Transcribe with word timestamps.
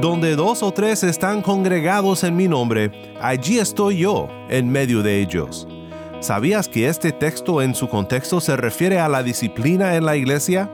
Donde 0.00 0.36
dos 0.36 0.62
o 0.62 0.72
tres 0.72 1.02
están 1.02 1.40
congregados 1.40 2.24
en 2.24 2.36
mi 2.36 2.46
nombre, 2.48 2.90
allí 3.20 3.58
estoy 3.58 3.98
yo 3.98 4.28
en 4.50 4.68
medio 4.68 5.02
de 5.02 5.20
ellos. 5.20 5.66
¿Sabías 6.20 6.68
que 6.68 6.88
este 6.88 7.12
texto 7.12 7.62
en 7.62 7.74
su 7.74 7.88
contexto 7.88 8.40
se 8.40 8.56
refiere 8.56 8.98
a 8.98 9.08
la 9.08 9.22
disciplina 9.22 9.94
en 9.96 10.04
la 10.04 10.16
iglesia? 10.16 10.70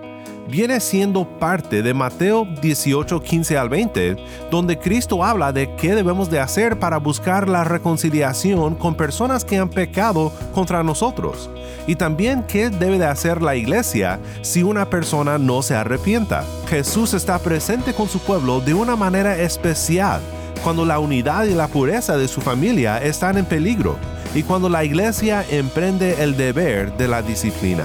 Viene 0.49 0.81
siendo 0.81 1.27
parte 1.39 1.83
de 1.83 1.95
Mateo 1.95 2.47
18, 2.61 3.21
15 3.21 3.59
al 3.59 3.69
20, 3.69 4.17
donde 4.51 4.79
Cristo 4.79 5.25
habla 5.25 5.53
de 5.53 5.75
qué 5.77 5.95
debemos 5.95 6.31
de 6.31 6.41
hacer 6.41 6.79
para 6.79 6.99
buscar 6.99 7.49
la 7.49 7.65
reconciliación 7.65 8.75
con 8.75 8.95
personas 8.95 9.45
que 9.45 9.59
han 9.59 9.69
pecado 9.69 10.33
contra 10.53 10.83
nosotros, 10.83 11.51
y 11.87 11.97
también 11.97 12.45
qué 12.47 12.71
debe 12.71 12.99
de 12.99 13.07
hacer 13.07 13.43
la 13.43 13.57
iglesia 13.57 14.21
si 14.43 14.63
una 14.63 14.89
persona 14.89 15.39
no 15.39 15.63
se 15.63 15.75
arrepienta. 15.75 16.45
Jesús 16.69 17.15
está 17.15 17.39
presente 17.39 17.95
con 17.95 18.09
su 18.09 18.19
pueblo 18.21 18.61
de 18.61 18.75
una 18.75 18.97
manera 18.97 19.39
especial 19.39 20.21
cuando 20.63 20.85
la 20.85 20.99
unidad 20.99 21.45
y 21.45 21.55
la 21.55 21.69
pureza 21.69 22.17
de 22.17 22.29
su 22.29 22.41
familia 22.41 22.99
están 22.99 23.39
en 23.39 23.47
peligro 23.47 23.97
y 24.35 24.43
cuando 24.43 24.69
la 24.69 24.85
iglesia 24.85 25.45
emprende 25.51 26.23
el 26.23 26.37
deber 26.37 26.97
de 26.97 27.09
la 27.09 27.23
disciplina. 27.23 27.85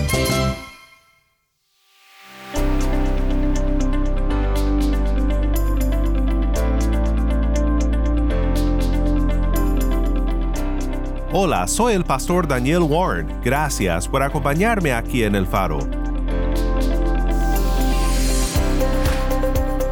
Hola, 11.33 11.65
soy 11.65 11.93
el 11.93 12.03
pastor 12.03 12.45
Daniel 12.45 12.81
Warren. 12.81 13.39
Gracias 13.41 14.05
por 14.05 14.21
acompañarme 14.21 14.91
aquí 14.91 15.23
en 15.23 15.33
el 15.33 15.47
faro. 15.47 15.79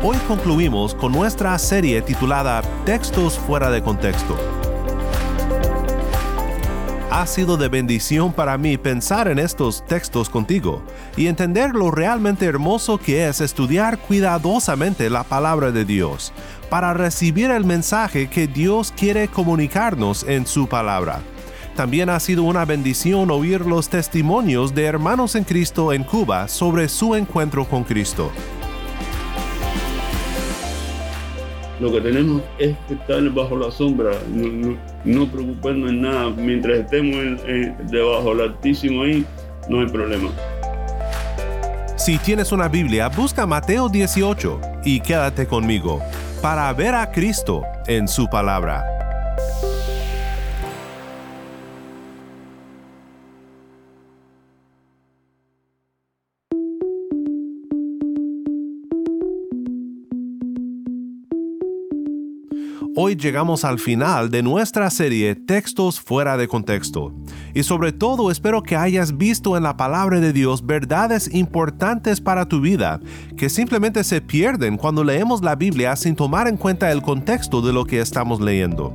Hoy 0.03 0.17
concluimos 0.27 0.93
con 0.93 1.13
nuestra 1.13 1.57
serie 1.57 2.01
titulada 2.01 2.61
Textos 2.83 3.39
fuera 3.39 3.71
de 3.71 3.81
contexto. 3.81 4.35
Ha 7.09 7.25
sido 7.25 7.55
de 7.55 7.69
bendición 7.69 8.33
para 8.33 8.57
mí 8.57 8.77
pensar 8.77 9.29
en 9.29 9.39
estos 9.39 9.85
textos 9.85 10.29
contigo 10.29 10.81
y 11.15 11.27
entender 11.27 11.71
lo 11.71 11.89
realmente 11.89 12.47
hermoso 12.47 12.97
que 12.97 13.29
es 13.29 13.39
estudiar 13.39 13.97
cuidadosamente 13.97 15.09
la 15.09 15.23
palabra 15.23 15.71
de 15.71 15.85
Dios 15.85 16.33
para 16.69 16.93
recibir 16.93 17.51
el 17.51 17.65
mensaje 17.65 18.29
que 18.29 18.47
Dios 18.47 18.93
quiere 18.95 19.27
comunicarnos 19.27 20.23
en 20.23 20.45
su 20.45 20.67
palabra. 20.67 21.19
También 21.75 22.09
ha 22.09 22.19
sido 22.19 22.43
una 22.43 22.65
bendición 22.65 23.31
oír 23.31 23.61
los 23.61 23.89
testimonios 23.89 24.75
de 24.75 24.85
hermanos 24.85 25.35
en 25.35 25.45
Cristo 25.45 25.93
en 25.93 26.03
Cuba 26.03 26.47
sobre 26.47 26.89
su 26.89 27.15
encuentro 27.15 27.65
con 27.65 27.83
Cristo. 27.83 28.31
Lo 31.79 31.89
que 31.93 32.01
tenemos 32.01 32.41
es 32.57 32.75
que 32.87 32.95
estar 32.95 33.23
bajo 33.29 33.55
la 33.55 33.71
sombra, 33.71 34.11
no, 35.05 35.31
preocuparnos 35.31 35.89
en 35.89 36.01
nada. 36.01 36.29
Mientras 36.31 36.79
estemos 36.79 37.41
debajo 37.89 38.35
del 38.35 38.49
Altísimo 38.49 39.03
ahí, 39.03 39.25
no 39.69 39.79
hay 39.79 39.87
problema. 39.87 40.29
Si 41.95 42.17
tienes 42.17 42.51
una 42.51 42.67
Biblia, 42.67 43.07
busca 43.07 43.45
Mateo 43.45 43.87
18 43.87 44.59
y 44.83 44.99
quédate 44.99 45.47
conmigo 45.47 46.01
para 46.41 46.71
ver 46.73 46.95
a 46.95 47.11
Cristo 47.11 47.63
en 47.87 48.07
su 48.07 48.29
palabra. 48.29 48.98
Hoy 63.01 63.15
llegamos 63.15 63.63
al 63.63 63.79
final 63.79 64.29
de 64.29 64.43
nuestra 64.43 64.89
serie 64.89 65.33
Textos 65.33 66.01
fuera 66.01 66.35
de 66.35 66.49
contexto. 66.49 67.13
Y 67.53 67.63
sobre 67.63 67.93
todo 67.93 68.29
espero 68.29 68.61
que 68.61 68.75
hayas 68.75 69.15
visto 69.15 69.55
en 69.55 69.63
la 69.63 69.77
palabra 69.77 70.19
de 70.19 70.33
Dios 70.33 70.65
verdades 70.65 71.33
importantes 71.33 72.19
para 72.19 72.45
tu 72.49 72.59
vida 72.59 72.99
que 73.37 73.47
simplemente 73.47 74.03
se 74.03 74.19
pierden 74.19 74.75
cuando 74.75 75.05
leemos 75.05 75.41
la 75.41 75.55
Biblia 75.55 75.95
sin 75.95 76.13
tomar 76.13 76.49
en 76.49 76.57
cuenta 76.57 76.91
el 76.91 77.01
contexto 77.01 77.61
de 77.61 77.71
lo 77.71 77.85
que 77.85 78.01
estamos 78.01 78.41
leyendo. 78.41 78.93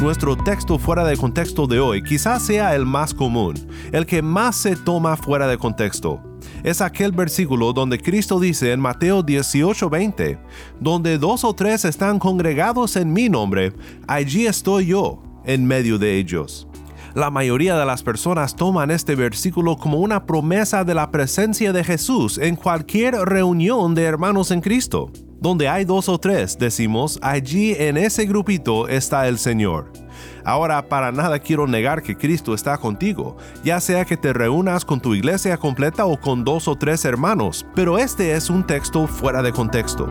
Nuestro 0.00 0.36
texto 0.36 0.80
fuera 0.80 1.04
de 1.04 1.16
contexto 1.16 1.68
de 1.68 1.78
hoy 1.78 2.02
quizás 2.02 2.42
sea 2.42 2.74
el 2.74 2.84
más 2.84 3.14
común, 3.14 3.54
el 3.92 4.06
que 4.06 4.22
más 4.22 4.56
se 4.56 4.74
toma 4.74 5.16
fuera 5.16 5.46
de 5.46 5.56
contexto 5.56 6.31
es 6.64 6.80
aquel 6.80 7.12
versículo 7.12 7.72
donde 7.72 7.98
Cristo 7.98 8.38
dice 8.40 8.72
en 8.72 8.80
Mateo 8.80 9.22
18:20, 9.22 10.38
donde 10.80 11.18
dos 11.18 11.44
o 11.44 11.54
tres 11.54 11.84
están 11.84 12.18
congregados 12.18 12.96
en 12.96 13.12
mi 13.12 13.28
nombre, 13.28 13.72
allí 14.06 14.46
estoy 14.46 14.86
yo 14.86 15.22
en 15.44 15.66
medio 15.66 15.98
de 15.98 16.18
ellos. 16.18 16.68
La 17.14 17.30
mayoría 17.30 17.76
de 17.76 17.84
las 17.84 18.02
personas 18.02 18.56
toman 18.56 18.90
este 18.90 19.14
versículo 19.14 19.76
como 19.76 19.98
una 19.98 20.24
promesa 20.24 20.82
de 20.82 20.94
la 20.94 21.10
presencia 21.10 21.72
de 21.72 21.84
Jesús 21.84 22.38
en 22.38 22.56
cualquier 22.56 23.14
reunión 23.14 23.94
de 23.94 24.04
hermanos 24.04 24.50
en 24.50 24.62
Cristo. 24.62 25.10
Donde 25.42 25.68
hay 25.68 25.84
dos 25.84 26.08
o 26.08 26.18
tres, 26.18 26.56
decimos, 26.56 27.18
allí 27.20 27.74
en 27.76 27.96
ese 27.96 28.26
grupito 28.26 28.86
está 28.86 29.26
el 29.26 29.40
Señor. 29.40 29.92
Ahora, 30.44 30.88
para 30.88 31.10
nada 31.10 31.40
quiero 31.40 31.66
negar 31.66 32.00
que 32.00 32.16
Cristo 32.16 32.54
está 32.54 32.78
contigo, 32.78 33.36
ya 33.64 33.80
sea 33.80 34.04
que 34.04 34.16
te 34.16 34.32
reúnas 34.32 34.84
con 34.84 35.00
tu 35.00 35.16
iglesia 35.16 35.56
completa 35.56 36.06
o 36.06 36.16
con 36.16 36.44
dos 36.44 36.68
o 36.68 36.76
tres 36.76 37.04
hermanos, 37.04 37.66
pero 37.74 37.98
este 37.98 38.34
es 38.34 38.50
un 38.50 38.64
texto 38.64 39.08
fuera 39.08 39.42
de 39.42 39.50
contexto. 39.50 40.08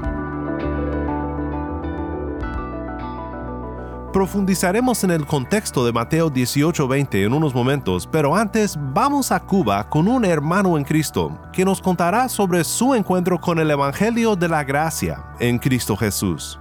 Profundizaremos 4.14 5.06
en 5.06 5.12
el 5.12 5.26
contexto 5.26 5.86
de 5.86 5.94
Mateo 5.94 6.30
18:20 6.30 7.24
en 7.24 7.32
unos 7.32 7.56
momentos, 7.56 8.10
pero 8.12 8.36
antes 8.36 8.78
vamos 8.94 9.32
a 9.32 9.40
Cuba 9.40 9.90
con 9.90 10.10
un 10.10 10.26
hermano 10.26 10.78
en 10.78 10.84
Cristo 10.84 11.40
que 11.54 11.64
nos 11.64 11.80
contará 11.80 12.28
sobre 12.28 12.66
su 12.66 12.94
encuentro 12.94 13.40
con 13.40 13.58
el 13.58 13.72
Evangelio 13.72 14.36
de 14.36 14.50
la 14.50 14.66
Gracia 14.66 15.24
en 15.40 15.58
Cristo 15.60 15.96
Jesús. 15.96 16.60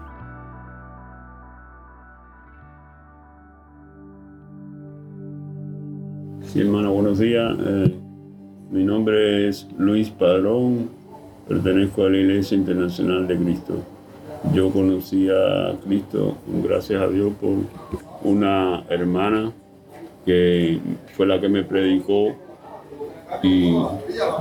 Sí, 6.43 6.61
hermano, 6.61 6.93
buenos 6.93 7.19
días. 7.19 7.53
Eh, 7.67 7.99
mi 8.71 8.85
nombre 8.85 9.49
es 9.49 9.67
Luis 9.77 10.09
Padrón, 10.09 10.89
pertenezco 11.49 12.05
a 12.05 12.11
la 12.11 12.17
Iglesia 12.17 12.57
Internacional 12.57 13.27
de 13.27 13.37
Cristo. 13.37 13.83
Yo 14.55 14.71
conocí 14.71 15.29
a 15.29 15.77
Cristo, 15.85 16.37
gracias 16.65 17.01
a 17.01 17.09
Dios, 17.09 17.33
por 17.41 17.51
una 18.25 18.85
hermana 18.89 19.53
que 20.25 20.81
fue 21.15 21.27
la 21.27 21.41
que 21.41 21.49
me 21.49 21.63
predicó 21.63 22.35
y 23.43 23.73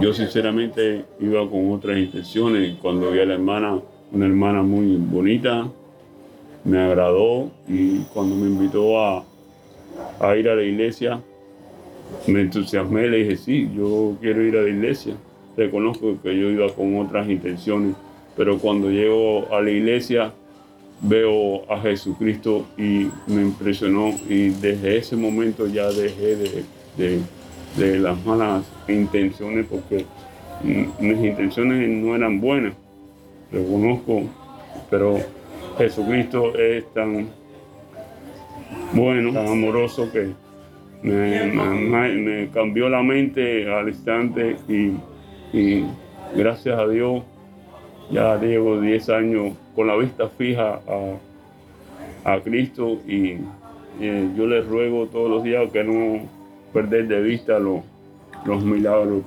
yo 0.01 0.13
sinceramente 0.13 1.06
iba 1.19 1.48
con 1.50 1.72
otras 1.72 1.98
intenciones. 1.98 2.78
Cuando 2.81 3.12
vi 3.12 3.19
a 3.19 3.25
la 3.25 3.36
hermana, 3.36 3.80
una 4.12 4.25
hermana 4.25 4.63
muy 4.63 4.96
bonita, 4.96 5.68
me 6.63 6.80
agradó 6.80 7.51
y 7.68 8.00
cuando 8.13 8.36
me 8.36 8.48
invitó 8.48 9.00
a, 9.00 9.24
a 10.19 10.36
ir 10.36 10.50
a 10.50 10.56
la 10.56 10.63
iglesia, 10.63 11.22
me 12.25 12.42
entusiasmé, 12.42 13.07
le 13.07 13.18
dije, 13.18 13.38
sí, 13.38 13.69
yo 13.75 14.16
quiero 14.19 14.42
ir 14.42 14.57
a 14.57 14.63
la 14.63 14.69
iglesia. 14.69 15.13
Reconozco 15.56 16.18
que 16.24 16.38
yo 16.38 16.50
iba 16.50 16.69
con 16.74 16.98
otras 17.00 17.30
intenciones, 17.30 17.96
pero 18.39 18.57
cuando 18.57 18.89
llego 18.89 19.53
a 19.53 19.59
la 19.59 19.69
iglesia 19.69 20.31
veo 21.01 21.69
a 21.69 21.77
Jesucristo 21.81 22.65
y 22.77 23.09
me 23.27 23.41
impresionó. 23.41 24.13
Y 24.30 24.51
desde 24.51 24.95
ese 24.95 25.18
momento 25.18 25.68
ya 25.68 25.89
dejé 25.89 26.38
de, 26.95 27.19
de, 27.75 28.00
las 28.00 28.25
malas 28.25 28.63
intenciones 28.88 29.65
porque 29.69 30.06
mis 30.63 31.18
intenciones 31.18 31.89
no 31.89 32.15
eran 32.15 32.39
buenas, 32.39 32.75
lo 33.51 33.62
conozco, 33.65 34.24
pero 34.89 35.18
Jesucristo 35.77 36.57
es 36.57 36.86
tan 36.94 37.27
bueno, 38.94 39.33
tan 39.33 39.47
amoroso 39.47 40.09
que 40.13 40.30
me, 41.03 42.50
cambió 42.53 42.88
la 42.88 43.03
mente 43.03 43.69
al 43.69 43.89
instante 43.89 44.56
y, 44.69 45.83
gracias 46.38 46.80
a 46.80 46.88
Dios 46.88 47.21
ya 48.12 48.38
llevo 48.38 48.80
10 48.80 49.10
años 49.10 49.54
con 49.76 49.88
la 49.88 49.96
vista 49.96 50.28
fija 50.30 50.82
a, 52.24 52.40
Cristo 52.44 53.00
y 53.08 53.38
yo 54.36 54.46
le 54.46 54.62
ruego 54.62 55.08
todos 55.08 55.30
los 55.30 55.44
días 55.44 55.72
que 55.72 55.84
no 55.84 56.22
perder 56.74 57.08
de 57.08 57.22
vista 57.22 57.58
los, 57.58 57.82
los 58.46 58.64
milagros. 58.64 59.24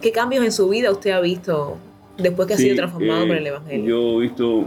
¿Qué 0.00 0.12
cambios 0.12 0.44
en 0.44 0.52
su 0.52 0.68
vida 0.68 0.90
usted 0.90 1.10
ha 1.10 1.20
visto 1.20 1.76
después 2.16 2.48
que 2.48 2.54
ha 2.54 2.56
sido 2.56 2.76
transformado 2.76 3.26
por 3.26 3.36
el 3.36 3.46
eh, 3.46 3.48
Evangelio? 3.50 3.86
Yo 3.86 4.18
he 4.18 4.22
visto, 4.22 4.64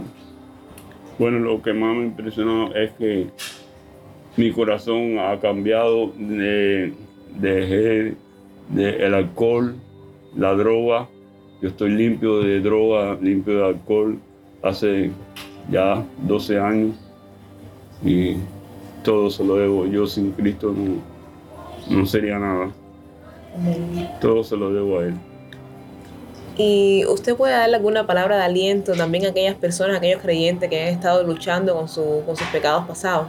bueno, 1.18 1.38
lo 1.40 1.60
que 1.60 1.72
más 1.72 1.96
me 1.96 2.04
impresionó 2.04 2.74
es 2.74 2.92
que 2.92 3.26
mi 4.36 4.50
corazón 4.52 5.18
ha 5.18 5.38
cambiado, 5.40 6.12
de, 6.16 6.92
dejé 7.38 8.14
de 8.70 9.06
el 9.06 9.14
alcohol, 9.14 9.74
la 10.36 10.54
droga, 10.54 11.08
yo 11.64 11.70
estoy 11.70 11.92
limpio 11.92 12.40
de 12.40 12.60
droga, 12.60 13.16
limpio 13.22 13.56
de 13.56 13.66
alcohol 13.68 14.18
hace 14.62 15.10
ya 15.70 16.04
12 16.26 16.60
años 16.60 16.94
y 18.04 18.36
todo 19.02 19.30
se 19.30 19.42
lo 19.42 19.56
debo. 19.56 19.86
Yo 19.86 20.06
sin 20.06 20.32
Cristo 20.32 20.74
no, 20.76 20.96
no 21.88 22.04
sería 22.04 22.38
nada. 22.38 22.70
Todo 24.20 24.44
se 24.44 24.58
lo 24.58 24.74
debo 24.74 24.98
a 24.98 25.04
Él. 25.04 25.14
Y 26.58 27.06
usted 27.06 27.34
puede 27.34 27.54
darle 27.54 27.76
alguna 27.76 28.06
palabra 28.06 28.36
de 28.36 28.42
aliento 28.42 28.92
también 28.92 29.24
a 29.24 29.28
aquellas 29.30 29.54
personas, 29.54 29.94
a 29.94 29.98
aquellos 30.00 30.20
creyentes 30.20 30.68
que 30.68 30.82
han 30.82 30.88
estado 30.88 31.22
luchando 31.22 31.74
con, 31.74 31.88
su, 31.88 32.24
con 32.26 32.36
sus 32.36 32.46
pecados 32.48 32.86
pasados. 32.86 33.28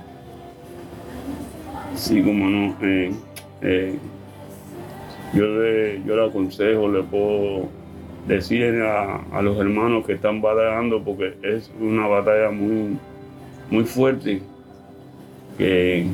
Sí, 1.95 2.21
como 2.21 2.49
no. 2.49 2.75
Eh, 2.81 3.13
eh, 3.61 3.97
yo, 5.33 5.45
le, 5.45 6.03
yo 6.03 6.17
le 6.17 6.25
aconsejo, 6.25 6.89
le 6.89 7.01
puedo 7.01 7.69
decir 8.27 8.81
a, 8.81 9.41
los 9.41 9.57
hermanos 9.59 10.05
que 10.05 10.13
están 10.13 10.41
batallando, 10.41 11.03
porque 11.03 11.35
es 11.43 11.71
una 11.79 12.07
batalla 12.07 12.49
muy, 12.51 12.97
muy 13.69 13.83
fuerte 13.83 14.41
que, 15.57 16.07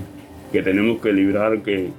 tenemos 0.52 1.02
que 1.02 1.14
librar, 1.14 1.62
que, 1.62 1.90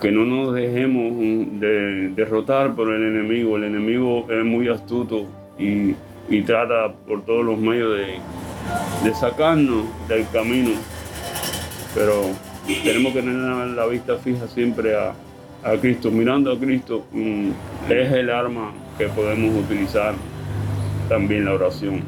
que 0.00 0.10
no 0.10 0.24
nos 0.24 0.54
dejemos 0.54 1.60
de, 1.60 2.08
derrotar 2.10 2.74
por 2.74 2.92
el 2.92 3.02
enemigo. 3.02 3.56
El 3.56 3.64
enemigo 3.64 4.26
es 4.30 4.44
muy 4.44 4.68
astuto 4.68 5.26
y, 5.58 5.94
trata 6.46 6.92
por 7.06 7.24
todos 7.24 7.44
los 7.44 7.58
medios 7.58 7.96
de, 7.96 8.18
de 9.08 9.14
sacarnos 9.14 9.84
del 10.08 10.26
camino. 10.30 10.70
Pero 11.94 12.24
tenemos 12.82 13.12
que 13.12 13.20
tener 13.20 13.68
la 13.68 13.86
vista 13.86 14.16
fija 14.16 14.48
siempre 14.48 14.96
a, 14.96 15.14
Cristo. 15.80 16.10
Mirando 16.10 16.52
a 16.52 16.58
Cristo 16.58 17.06
mm, 17.12 17.50
es 17.88 18.12
el 18.12 18.28
arma 18.28 18.72
que 18.98 19.08
podemos 19.08 19.64
utilizar 19.64 20.14
también 21.08 21.44
la 21.44 21.54
oración. 21.54 22.02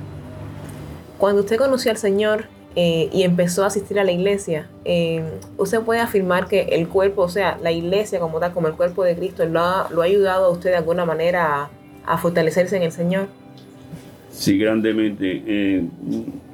Cuando 1.19 1.43
usted 1.43 1.57
conoció 1.57 1.91
al 1.91 1.97
Señor 1.97 2.45
eh, 2.75 3.09
y 3.13 3.23
empezó 3.23 3.65
a 3.65 3.69
asistir 3.69 3.99
a 3.99 4.05
la 4.05 4.13
iglesia, 4.13 4.69
eh, 4.85 5.23
usted 5.57 5.81
puede 5.81 6.01
afirmar 6.01 6.47
que 6.47 6.63
el 6.63 6.89
cuerpo, 6.89 7.23
o 7.23 7.29
sea, 7.29 7.59
la 7.63 7.73
iglesia 7.73 8.21
como 8.21 8.39
tal, 8.39 8.53
como 8.53 8.69
el 8.69 8.75
cuerpo 8.75 9.03
de 9.05 9.17
Cristo, 9.17 9.45
lo 9.47 9.61
ha, 9.61 9.89
lo 9.91 10.03
ha 10.03 10.05
ayudado 10.05 10.47
a 10.47 10.51
usted 10.51 10.71
de 10.71 10.77
alguna 10.77 11.05
manera 11.05 11.71
a, 12.05 12.19
fortalecerse 12.19 12.77
en 12.77 12.83
el 12.83 12.93
Señor. 12.93 13.29
Sí, 14.31 14.59
grandemente. 14.59 15.43
Eh, 15.47 15.85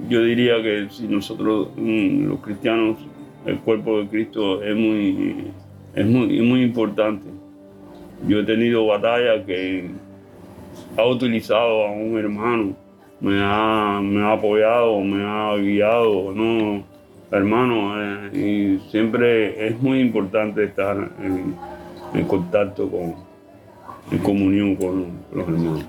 yo 0.08 0.22
diría 0.22 0.62
que 0.62 0.86
si 0.90 1.08
nosotros, 1.08 1.68
mm, 1.76 2.28
los 2.28 2.38
cristianos, 2.40 2.98
el 3.44 3.58
cuerpo 3.58 3.98
de 3.98 4.08
Cristo 4.08 4.62
es 4.62 4.76
muy, 4.76 5.50
es 5.94 6.06
muy, 6.06 6.40
muy 6.40 6.62
importante. 6.62 7.26
Yo 8.28 8.38
he 8.38 8.44
tenido 8.44 8.86
batallas 8.86 9.44
que 9.44 9.90
ha 10.96 11.06
utilizado 11.06 11.86
a 11.86 11.90
un 11.90 12.18
hermano, 12.18 12.74
me 13.20 13.40
ha, 13.42 14.00
me 14.02 14.22
ha 14.22 14.32
apoyado, 14.32 15.00
me 15.00 15.24
ha 15.24 15.56
guiado, 15.56 16.32
no, 16.32 16.82
hermano, 17.30 17.94
eh, 18.00 18.30
y 18.36 18.90
siempre 18.90 19.66
es 19.66 19.80
muy 19.80 20.00
importante 20.00 20.64
estar 20.64 20.96
en, 21.20 22.24
contacto 22.26 22.90
con, 22.90 23.14
en 24.10 24.18
comunión 24.18 24.76
con 24.76 25.12
los 25.32 25.48
hermanos. 25.48 25.84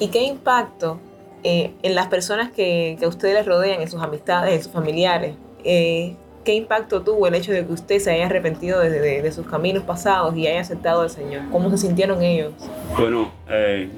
¿Y 0.00 0.08
qué 0.08 0.22
impacto 0.22 0.98
eh, 1.42 1.72
en 1.82 1.94
las 1.94 2.06
personas 2.06 2.50
que, 2.50 2.96
que, 2.98 3.04
a 3.04 3.08
ustedes 3.08 3.34
les 3.34 3.46
rodean, 3.46 3.82
en 3.82 3.90
sus 3.90 4.00
amistades, 4.00 4.54
en 4.54 4.62
sus 4.62 4.72
familiares, 4.72 5.34
eh, 5.64 6.16
¿Qué 6.44 6.54
impacto 6.54 7.00
tuvo 7.00 7.26
el 7.26 7.34
hecho 7.34 7.52
de 7.52 7.64
que 7.64 7.72
usted 7.72 7.98
se 7.98 8.10
haya 8.10 8.26
arrepentido 8.26 8.78
de, 8.80 9.32
sus 9.32 9.46
caminos 9.46 9.82
pasados 9.82 10.36
y 10.36 10.46
haya 10.46 10.60
aceptado 10.60 11.00
al 11.00 11.08
Señor? 11.08 11.44
¿Cómo 11.50 11.70
se 11.70 11.78
sintieron 11.78 12.22
ellos? 12.22 12.52
Bueno, 12.98 13.32
eh, 13.48 13.88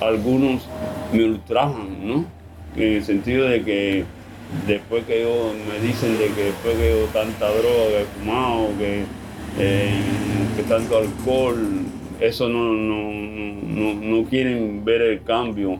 algunos 0.00 0.66
me 1.12 1.24
ultrajan, 1.24 2.06
¿no? 2.06 2.24
En 2.76 2.94
el 2.94 3.04
sentido 3.04 3.48
de 3.48 3.62
que 3.62 4.04
después 4.66 5.04
que 5.04 5.22
yo 5.22 5.52
me 5.68 5.86
dicen 5.86 6.18
de 6.18 6.26
que 6.28 6.44
después 6.44 6.76
que 6.76 6.90
yo 6.90 7.06
tanta 7.12 7.48
droga 7.48 7.88
que 7.88 8.02
he 8.02 8.04
fumado, 8.04 8.68
que, 8.78 9.04
eh, 9.58 10.02
que 10.56 10.62
tanto 10.64 10.98
alcohol, 10.98 11.56
eso 12.20 12.48
no, 12.48 12.72
no, 12.72 13.94
no, 13.94 14.24
quieren 14.28 14.84
ver 14.84 15.02
el 15.02 15.22
cambio. 15.22 15.78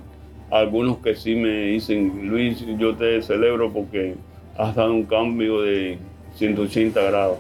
Algunos 0.51 0.99
que 0.99 1.15
sí 1.15 1.35
me 1.35 1.67
dicen, 1.67 2.29
Luis, 2.29 2.65
yo 2.79 2.95
te 2.95 3.23
celebro 3.23 3.73
porque 3.73 4.17
has 4.59 4.75
dado 4.75 4.93
un 4.93 5.05
cambio 5.05 5.63
de, 5.63 5.99
180 6.37 7.01
grados. 7.03 7.39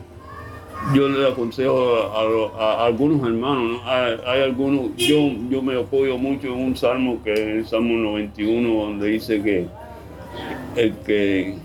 Yo 0.94 1.08
le 1.08 1.28
aconsejo 1.28 1.96
a, 2.58 2.84
algunos 2.84 3.26
hermanos, 3.26 3.80
hay, 3.84 4.42
algunos, 4.42 4.94
yo, 4.96 5.30
yo 5.48 5.62
me 5.62 5.78
apoyo 5.78 6.18
mucho 6.18 6.48
en 6.48 6.54
un 6.54 6.76
salmo 6.76 7.22
que 7.22 7.32
es 7.32 7.38
el 7.38 7.66
Salmo 7.66 7.96
91, 7.96 8.68
donde 8.68 9.08
dice 9.08 9.42
que 9.42 9.66
el 10.76 10.92
que 10.98 11.56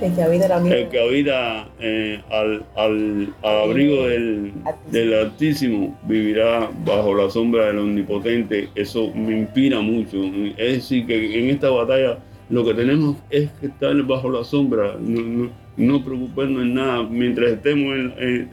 el 0.00 0.12
que 0.12 0.22
habita, 0.22 0.56
el 0.56 0.88
que 0.88 1.64
eh, 1.78 2.20
al, 2.30 2.64
al, 2.76 3.34
abrigo 3.42 4.08
del, 4.08 4.52
del, 4.90 5.14
Altísimo 5.14 5.96
vivirá 6.02 6.68
bajo 6.84 7.14
la 7.14 7.30
sombra 7.30 7.66
del 7.66 7.78
Omnipotente. 7.78 8.68
Eso 8.74 9.12
me 9.14 9.38
inspira 9.38 9.80
mucho. 9.80 10.18
Es 10.56 10.74
decir, 10.74 11.06
que 11.06 11.38
en 11.38 11.50
esta 11.50 11.70
batalla 11.70 12.18
lo 12.50 12.64
que 12.64 12.74
tenemos 12.74 13.16
es 13.30 13.50
que 13.52 13.66
estar 13.66 13.94
bajo 14.02 14.30
la 14.30 14.44
sombra, 14.44 14.96
no, 15.00 15.22
no, 15.22 15.50
preocuparnos 15.76 16.62
en 16.62 16.74
nada. 16.74 17.02
Mientras 17.02 17.52
estemos 17.52 17.94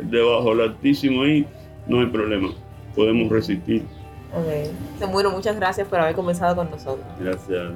debajo 0.10 0.56
del 0.56 0.70
altísimo 0.70 1.24
ahí, 1.24 1.46
no 1.88 2.00
hay 2.00 2.08
problema. 2.08 2.50
Podemos 2.96 3.30
resistir. 3.32 3.84
Ok. 4.34 5.10
Bueno, 5.12 5.32
muchas 5.32 5.56
gracias 5.56 5.88
por 5.88 6.00
haber 6.00 6.16
comenzado 6.16 6.56
con 6.56 6.70
nosotros. 6.70 7.06
Gracias. 7.20 7.74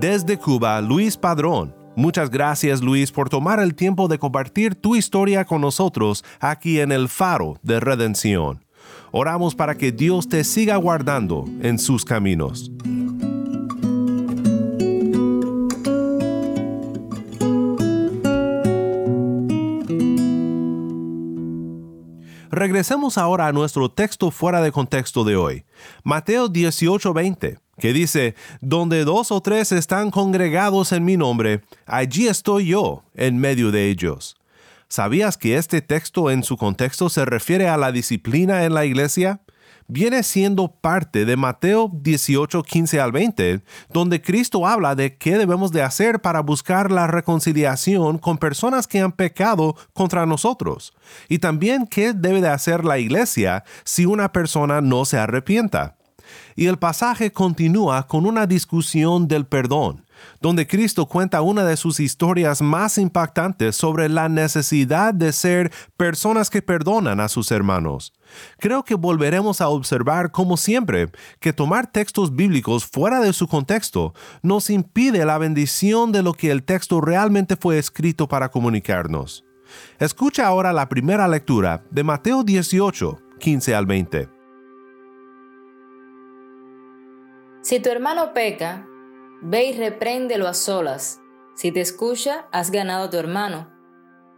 Desde 0.00 0.38
Cuba, 0.38 0.80
Luis 0.80 1.18
Padrón. 1.18 1.79
Muchas 2.00 2.30
gracias 2.30 2.80
Luis 2.80 3.12
por 3.12 3.28
tomar 3.28 3.60
el 3.60 3.74
tiempo 3.74 4.08
de 4.08 4.18
compartir 4.18 4.74
tu 4.74 4.96
historia 4.96 5.44
con 5.44 5.60
nosotros 5.60 6.24
aquí 6.40 6.80
en 6.80 6.92
el 6.92 7.10
faro 7.10 7.58
de 7.62 7.78
redención. 7.78 8.64
Oramos 9.12 9.54
para 9.54 9.74
que 9.74 9.92
Dios 9.92 10.26
te 10.26 10.42
siga 10.44 10.76
guardando 10.76 11.44
en 11.60 11.78
sus 11.78 12.06
caminos. 12.06 12.72
Regresemos 22.50 23.18
ahora 23.18 23.46
a 23.46 23.52
nuestro 23.52 23.90
texto 23.90 24.30
fuera 24.30 24.62
de 24.62 24.72
contexto 24.72 25.22
de 25.22 25.36
hoy. 25.36 25.64
Mateo 26.02 26.48
18:20 26.48 27.58
que 27.80 27.92
dice, 27.92 28.34
donde 28.60 29.04
dos 29.04 29.32
o 29.32 29.40
tres 29.40 29.72
están 29.72 30.10
congregados 30.10 30.92
en 30.92 31.04
mi 31.04 31.16
nombre, 31.16 31.62
allí 31.86 32.28
estoy 32.28 32.66
yo 32.66 33.02
en 33.14 33.38
medio 33.38 33.72
de 33.72 33.88
ellos. 33.88 34.36
¿Sabías 34.88 35.36
que 35.36 35.56
este 35.56 35.82
texto 35.82 36.30
en 36.30 36.42
su 36.42 36.56
contexto 36.56 37.08
se 37.08 37.24
refiere 37.24 37.68
a 37.68 37.76
la 37.76 37.92
disciplina 37.92 38.64
en 38.64 38.74
la 38.74 38.84
iglesia? 38.84 39.40
viene 39.90 40.22
siendo 40.22 40.68
parte 40.68 41.24
de 41.24 41.36
Mateo 41.36 41.90
18, 41.92 42.62
15 42.62 43.00
al 43.00 43.12
20, 43.12 43.62
donde 43.92 44.22
Cristo 44.22 44.66
habla 44.66 44.94
de 44.94 45.16
qué 45.16 45.36
debemos 45.36 45.72
de 45.72 45.82
hacer 45.82 46.20
para 46.20 46.40
buscar 46.40 46.92
la 46.92 47.06
reconciliación 47.08 48.18
con 48.18 48.38
personas 48.38 48.86
que 48.86 49.00
han 49.00 49.12
pecado 49.12 49.76
contra 49.92 50.26
nosotros, 50.26 50.92
y 51.28 51.38
también 51.38 51.86
qué 51.86 52.12
debe 52.12 52.40
de 52.40 52.48
hacer 52.48 52.84
la 52.84 52.98
iglesia 52.98 53.64
si 53.84 54.06
una 54.06 54.32
persona 54.32 54.80
no 54.80 55.04
se 55.04 55.18
arrepienta. 55.18 55.96
Y 56.56 56.66
el 56.66 56.78
pasaje 56.78 57.32
continúa 57.32 58.06
con 58.06 58.26
una 58.26 58.46
discusión 58.46 59.28
del 59.28 59.46
perdón, 59.46 60.04
donde 60.40 60.66
Cristo 60.66 61.06
cuenta 61.06 61.42
una 61.42 61.64
de 61.64 61.76
sus 61.76 62.00
historias 62.00 62.60
más 62.60 62.98
impactantes 62.98 63.76
sobre 63.76 64.08
la 64.08 64.28
necesidad 64.28 65.14
de 65.14 65.32
ser 65.32 65.72
personas 65.96 66.50
que 66.50 66.62
perdonan 66.62 67.20
a 67.20 67.28
sus 67.28 67.50
hermanos. 67.50 68.12
Creo 68.58 68.84
que 68.84 68.94
volveremos 68.94 69.60
a 69.60 69.68
observar, 69.68 70.30
como 70.30 70.56
siempre, 70.56 71.10
que 71.40 71.52
tomar 71.52 71.90
textos 71.90 72.34
bíblicos 72.34 72.84
fuera 72.84 73.20
de 73.20 73.32
su 73.32 73.48
contexto 73.48 74.14
nos 74.42 74.70
impide 74.70 75.24
la 75.24 75.38
bendición 75.38 76.12
de 76.12 76.22
lo 76.22 76.34
que 76.34 76.50
el 76.50 76.62
texto 76.62 77.00
realmente 77.00 77.56
fue 77.56 77.78
escrito 77.78 78.28
para 78.28 78.50
comunicarnos. 78.50 79.44
Escucha 79.98 80.46
ahora 80.46 80.72
la 80.72 80.88
primera 80.88 81.28
lectura 81.28 81.84
de 81.90 82.04
Mateo 82.04 82.42
18, 82.42 83.18
15 83.38 83.74
al 83.74 83.86
20. 83.86 84.39
Si 87.62 87.80
tu 87.80 87.90
hermano 87.90 88.32
peca, 88.32 88.86
Ve 89.42 89.64
y 89.64 89.72
repréndelo 89.72 90.46
a 90.46 90.54
solas. 90.54 91.18
Si 91.54 91.72
te 91.72 91.80
escucha, 91.80 92.46
has 92.52 92.70
ganado 92.70 93.04
a 93.04 93.10
tu 93.10 93.16
hermano. 93.16 93.72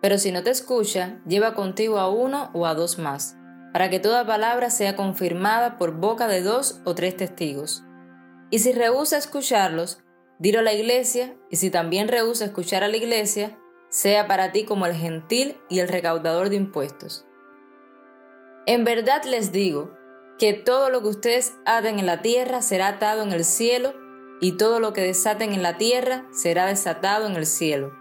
Pero 0.01 0.17
si 0.17 0.31
no 0.31 0.45
te 0.45 0.51
escucha, 0.51 1.21
lleva 1.27 1.55
contigo 1.55 1.99
a 1.99 2.09
uno 2.09 2.51
o 2.55 2.67
a 2.67 2.75
dos 2.75 2.99
más, 2.99 3.37
para 3.73 3.91
que 3.91 3.99
toda 3.99 4.27
palabra 4.27 4.71
sea 4.71 4.95
confirmada 4.95 5.77
por 5.77 5.93
boca 5.93 6.29
de 6.29 6.43
dos 6.43 6.81
o 6.85 6.95
tres 6.95 7.17
testigos. 7.17 7.83
Y 8.51 8.61
si 8.61 8.73
rehúsa 8.73 9.17
escucharlos, 9.17 10.03
dilo 10.39 10.61
a 10.61 10.63
la 10.63 10.73
iglesia, 10.73 11.37
y 11.51 11.57
si 11.57 11.71
también 11.71 12.07
rehúsa 12.07 12.45
escuchar 12.45 12.85
a 12.85 12.89
la 12.89 12.97
iglesia, 12.97 13.59
sea 13.89 14.29
para 14.29 14.53
ti 14.53 14.65
como 14.65 14.87
el 14.87 14.95
gentil 14.95 15.57
y 15.69 15.81
el 15.81 15.89
recaudador 15.89 16.49
de 16.49 16.57
impuestos. 16.57 17.27
En 18.67 18.85
verdad 18.85 19.25
les 19.25 19.51
digo 19.51 19.93
que 20.43 20.55
todo 20.55 20.91
lo 20.91 21.03
que 21.03 21.09
ustedes 21.09 21.55
aten 21.67 22.01
en 22.01 22.07
la 22.07 22.21
tierra 22.21 22.63
será 22.63 22.89
atado 22.89 23.23
en 23.23 23.31
el 23.31 23.45
cielo, 23.45 23.95
y 24.41 24.57
todo 24.57 24.81
lo 24.81 24.93
que 24.93 25.03
desaten 25.03 25.53
en 25.53 25.63
la 25.63 25.79
tierra 25.79 26.27
será 26.33 26.67
desatado 26.67 27.29
en 27.29 27.37
el 27.37 27.47
cielo. 27.47 27.93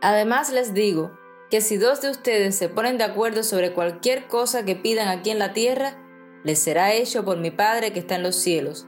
Además 0.00 0.52
les 0.52 0.72
digo 0.72 1.18
que 1.50 1.60
si 1.60 1.76
dos 1.76 2.00
de 2.00 2.10
ustedes 2.10 2.54
se 2.54 2.68
ponen 2.68 2.96
de 2.96 3.02
acuerdo 3.02 3.42
sobre 3.42 3.72
cualquier 3.72 4.28
cosa 4.28 4.64
que 4.64 4.76
pidan 4.76 5.08
aquí 5.08 5.30
en 5.30 5.40
la 5.40 5.52
tierra, 5.52 5.96
les 6.44 6.60
será 6.60 6.92
hecho 6.92 7.24
por 7.24 7.38
mi 7.38 7.50
Padre 7.50 7.92
que 7.92 7.98
está 7.98 8.14
en 8.14 8.22
los 8.22 8.36
cielos. 8.36 8.86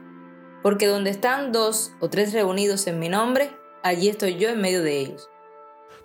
Porque 0.63 0.87
donde 0.87 1.09
están 1.09 1.51
dos 1.51 1.91
o 1.99 2.09
tres 2.09 2.31
reunidos 2.31 2.87
en 2.87 2.99
mi 2.99 3.09
nombre, 3.09 3.51
allí 3.83 4.07
estoy 4.07 4.37
yo 4.37 4.47
en 4.47 4.61
medio 4.61 4.81
de 4.81 4.97
ellos. 4.97 5.27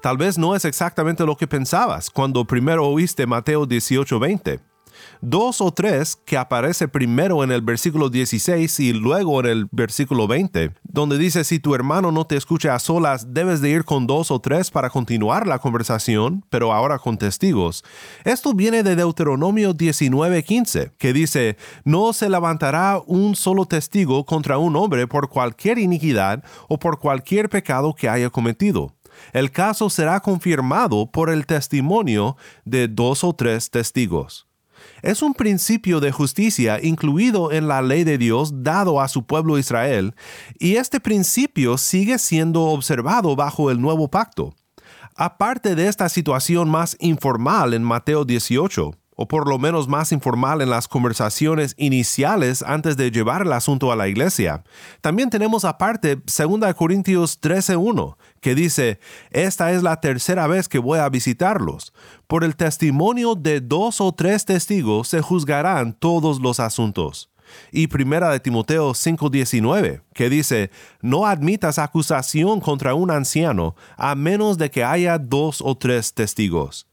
Tal 0.00 0.16
vez 0.16 0.36
no 0.36 0.56
es 0.56 0.64
exactamente 0.64 1.24
lo 1.24 1.36
que 1.36 1.46
pensabas 1.46 2.10
cuando 2.10 2.44
primero 2.44 2.84
oíste 2.88 3.24
Mateo 3.28 3.68
18:20 3.68 4.71
dos 5.20 5.60
o 5.60 5.72
tres 5.72 6.16
que 6.16 6.36
aparece 6.36 6.88
primero 6.88 7.44
en 7.44 7.50
el 7.50 7.62
versículo 7.62 8.10
16 8.10 8.80
y 8.80 8.92
luego 8.92 9.40
en 9.40 9.46
el 9.46 9.68
versículo 9.70 10.26
20, 10.26 10.72
donde 10.82 11.18
dice 11.18 11.44
si 11.44 11.58
tu 11.58 11.74
hermano 11.74 12.12
no 12.12 12.26
te 12.26 12.36
escucha 12.36 12.74
a 12.74 12.78
solas, 12.78 13.32
debes 13.32 13.60
de 13.60 13.70
ir 13.70 13.84
con 13.84 14.06
dos 14.06 14.30
o 14.30 14.40
tres 14.40 14.70
para 14.70 14.90
continuar 14.90 15.46
la 15.46 15.58
conversación, 15.58 16.44
pero 16.50 16.72
ahora 16.72 16.98
con 16.98 17.18
testigos. 17.18 17.84
Esto 18.24 18.54
viene 18.54 18.82
de 18.82 18.96
Deuteronomio 18.96 19.74
19:15, 19.74 20.92
que 20.98 21.12
dice, 21.12 21.56
no 21.84 22.12
se 22.12 22.28
levantará 22.28 23.00
un 23.06 23.36
solo 23.36 23.66
testigo 23.66 24.24
contra 24.24 24.58
un 24.58 24.76
hombre 24.76 25.06
por 25.06 25.28
cualquier 25.28 25.78
iniquidad 25.78 26.44
o 26.68 26.78
por 26.78 26.98
cualquier 26.98 27.48
pecado 27.48 27.94
que 27.94 28.08
haya 28.08 28.30
cometido 28.30 28.94
el 29.32 29.50
caso 29.50 29.90
será 29.90 30.20
confirmado 30.20 31.10
por 31.10 31.30
el 31.30 31.46
testimonio 31.46 32.36
de 32.64 32.88
dos 32.88 33.24
o 33.24 33.32
tres 33.34 33.70
testigos 33.70 34.46
es 35.02 35.22
un 35.22 35.34
principio 35.34 36.00
de 36.00 36.12
justicia 36.12 36.78
incluido 36.82 37.52
en 37.52 37.68
la 37.68 37.82
ley 37.82 38.04
de 38.04 38.18
Dios 38.18 38.62
dado 38.62 39.00
a 39.00 39.08
su 39.08 39.26
pueblo 39.26 39.58
Israel, 39.58 40.14
y 40.58 40.76
este 40.76 41.00
principio 41.00 41.78
sigue 41.78 42.18
siendo 42.18 42.62
observado 42.64 43.36
bajo 43.36 43.70
el 43.70 43.80
nuevo 43.80 44.08
pacto. 44.08 44.54
Aparte 45.14 45.74
de 45.74 45.88
esta 45.88 46.08
situación 46.08 46.70
más 46.70 46.96
informal 46.98 47.74
en 47.74 47.82
Mateo 47.82 48.24
18, 48.24 48.92
o 49.16 49.28
por 49.28 49.48
lo 49.48 49.58
menos 49.58 49.88
más 49.88 50.12
informal 50.12 50.62
en 50.62 50.70
las 50.70 50.88
conversaciones 50.88 51.74
iniciales 51.76 52.62
antes 52.62 52.96
de 52.96 53.10
llevar 53.10 53.42
el 53.42 53.52
asunto 53.52 53.92
a 53.92 53.96
la 53.96 54.08
iglesia. 54.08 54.64
También 55.00 55.30
tenemos 55.30 55.64
aparte 55.64 56.16
2 56.16 56.74
Corintios 56.74 57.40
13.1, 57.40 58.16
que 58.40 58.54
dice, 58.54 59.00
esta 59.30 59.72
es 59.72 59.82
la 59.82 60.00
tercera 60.00 60.46
vez 60.46 60.68
que 60.68 60.78
voy 60.78 60.98
a 60.98 61.08
visitarlos. 61.08 61.92
Por 62.26 62.44
el 62.44 62.56
testimonio 62.56 63.34
de 63.34 63.60
dos 63.60 64.00
o 64.00 64.12
tres 64.12 64.44
testigos 64.44 65.08
se 65.08 65.20
juzgarán 65.20 65.92
todos 65.92 66.40
los 66.40 66.60
asuntos. 66.60 67.30
Y 67.70 67.88
primera 67.88 68.30
de 68.30 68.40
Timoteo 68.40 68.94
5:19, 68.94 70.02
que 70.14 70.30
dice, 70.30 70.70
no 71.02 71.26
admitas 71.26 71.78
acusación 71.78 72.60
contra 72.60 72.94
un 72.94 73.10
anciano 73.10 73.74
a 73.96 74.14
menos 74.14 74.56
de 74.58 74.70
que 74.70 74.84
haya 74.84 75.18
dos 75.18 75.60
o 75.60 75.76
tres 75.76 76.14
testigos. 76.14 76.86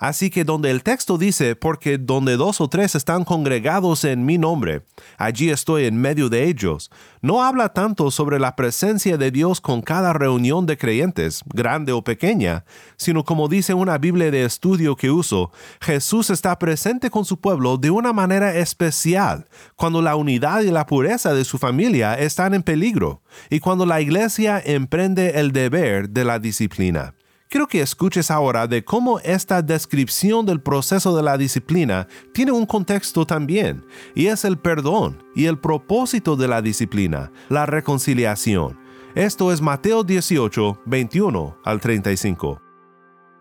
Así 0.00 0.30
que 0.30 0.44
donde 0.44 0.70
el 0.70 0.82
texto 0.82 1.18
dice, 1.18 1.56
porque 1.56 1.98
donde 1.98 2.38
dos 2.38 2.62
o 2.62 2.68
tres 2.68 2.94
están 2.94 3.22
congregados 3.22 4.04
en 4.04 4.24
mi 4.24 4.38
nombre, 4.38 4.82
allí 5.18 5.50
estoy 5.50 5.84
en 5.84 6.00
medio 6.00 6.30
de 6.30 6.48
ellos, 6.48 6.90
no 7.20 7.42
habla 7.42 7.74
tanto 7.74 8.10
sobre 8.10 8.40
la 8.40 8.56
presencia 8.56 9.18
de 9.18 9.30
Dios 9.30 9.60
con 9.60 9.82
cada 9.82 10.14
reunión 10.14 10.64
de 10.64 10.78
creyentes, 10.78 11.42
grande 11.52 11.92
o 11.92 12.02
pequeña, 12.02 12.64
sino 12.96 13.24
como 13.24 13.46
dice 13.46 13.74
una 13.74 13.98
Biblia 13.98 14.30
de 14.30 14.46
estudio 14.46 14.96
que 14.96 15.10
uso, 15.10 15.52
Jesús 15.82 16.30
está 16.30 16.58
presente 16.58 17.10
con 17.10 17.26
su 17.26 17.38
pueblo 17.38 17.76
de 17.76 17.90
una 17.90 18.14
manera 18.14 18.56
especial, 18.56 19.48
cuando 19.76 20.00
la 20.00 20.16
unidad 20.16 20.62
y 20.62 20.70
la 20.70 20.86
pureza 20.86 21.34
de 21.34 21.44
su 21.44 21.58
familia 21.58 22.14
están 22.14 22.54
en 22.54 22.62
peligro, 22.62 23.20
y 23.50 23.60
cuando 23.60 23.84
la 23.84 24.00
iglesia 24.00 24.62
emprende 24.64 25.38
el 25.40 25.52
deber 25.52 26.08
de 26.08 26.24
la 26.24 26.38
disciplina. 26.38 27.12
Quiero 27.50 27.66
que 27.66 27.80
escuches 27.80 28.30
ahora 28.30 28.68
de 28.68 28.84
cómo 28.84 29.18
esta 29.18 29.60
descripción 29.60 30.46
del 30.46 30.60
proceso 30.60 31.16
de 31.16 31.24
la 31.24 31.36
disciplina 31.36 32.06
tiene 32.32 32.52
un 32.52 32.64
contexto 32.64 33.26
también, 33.26 33.84
y 34.14 34.28
es 34.28 34.44
el 34.44 34.56
perdón 34.56 35.24
y 35.34 35.46
el 35.46 35.58
propósito 35.58 36.36
de 36.36 36.46
la 36.46 36.62
disciplina, 36.62 37.32
la 37.48 37.66
reconciliación. 37.66 38.78
Esto 39.16 39.50
es 39.50 39.60
Mateo 39.60 40.04
18, 40.04 40.82
21 40.86 41.58
al 41.64 41.80
35. 41.80 42.62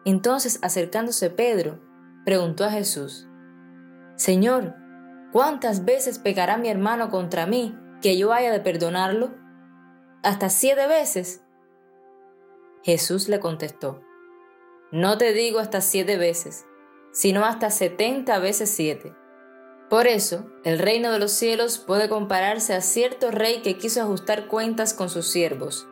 Entonces, 0.05 0.57
acercándose 0.63 1.29
Pedro, 1.29 1.79
preguntó 2.25 2.65
a 2.65 2.71
Jesús, 2.71 3.27
Señor, 4.15 4.73
¿cuántas 5.31 5.85
veces 5.85 6.17
pecará 6.17 6.57
mi 6.57 6.69
hermano 6.69 7.11
contra 7.11 7.45
mí 7.45 7.77
que 8.01 8.17
yo 8.17 8.33
haya 8.33 8.51
de 8.51 8.59
perdonarlo? 8.59 9.35
¿Hasta 10.23 10.49
siete 10.49 10.87
veces? 10.87 11.43
Jesús 12.81 13.27
le 13.27 13.41
contestó, 13.41 14.01
No 14.91 15.17
te 15.17 15.33
digo 15.33 15.59
hasta 15.59 15.81
siete 15.81 16.17
veces, 16.17 16.65
sino 17.11 17.43
hasta 17.43 17.71
setenta 17.71 18.39
veces 18.39 18.69
siete. 18.69 19.13
Por 19.89 20.07
eso, 20.07 20.49
el 20.63 20.79
reino 20.79 21.11
de 21.11 21.19
los 21.19 21.31
cielos 21.31 21.77
puede 21.77 22.07
compararse 22.07 22.73
a 22.73 22.81
cierto 22.81 23.31
rey 23.31 23.61
que 23.61 23.77
quiso 23.77 24.01
ajustar 24.01 24.47
cuentas 24.47 24.93
con 24.93 25.09
sus 25.09 25.27
siervos. 25.27 25.87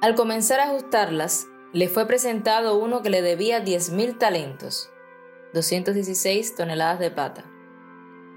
Al 0.00 0.14
comenzar 0.14 0.60
a 0.60 0.70
ajustarlas, 0.70 1.46
le 1.74 1.88
fue 1.88 2.06
presentado 2.06 2.78
uno 2.78 3.02
que 3.02 3.10
le 3.10 3.20
debía 3.20 3.60
diez 3.60 3.90
mil 3.90 4.16
talentos, 4.16 4.90
216 5.52 6.54
toneladas 6.54 6.98
de 6.98 7.10
plata. 7.10 7.44